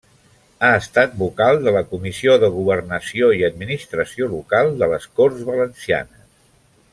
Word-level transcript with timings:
Ha 0.67 0.69
estat 0.75 1.11
vocal 1.23 1.59
de 1.67 1.73
la 1.75 1.83
Comissió 1.91 2.37
de 2.43 2.49
Governació 2.55 3.29
i 3.41 3.45
Administració 3.49 4.31
Local 4.33 4.73
de 4.81 4.89
les 4.95 5.07
Corts 5.21 5.45
Valencianes. 5.51 6.27